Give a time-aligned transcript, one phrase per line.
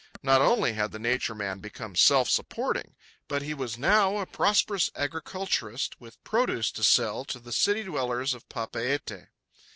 [0.23, 2.95] Not only had the Nature Man become self supporting,
[3.27, 8.33] but he was now a prosperous agriculturist with produce to sell to the city dwellers
[8.33, 9.27] of Papeete.